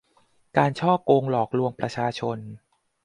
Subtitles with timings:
[0.57, 2.37] การฉ้อโกงหลอกลวงประชาชน